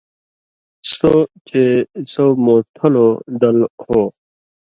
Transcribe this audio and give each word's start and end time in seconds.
سو 0.95 1.13
چے 1.47 1.63
سو 2.11 2.25
موتھلو 2.45 3.07
دل 3.41 3.57
ہو، 3.83 4.01